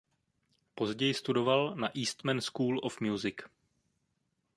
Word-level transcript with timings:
Později 0.75 1.13
studoval 1.13 1.75
na 1.75 1.89
Eastman 1.97 2.41
School 2.41 2.79
of 2.83 2.99
Music. 3.01 3.35